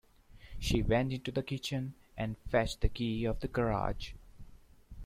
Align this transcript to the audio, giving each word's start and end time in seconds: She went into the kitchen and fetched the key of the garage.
She 0.57 0.81
went 0.81 1.13
into 1.13 1.31
the 1.31 1.43
kitchen 1.43 1.93
and 2.17 2.35
fetched 2.49 2.81
the 2.81 2.89
key 2.89 3.23
of 3.25 3.39
the 3.41 3.47
garage. 3.47 4.13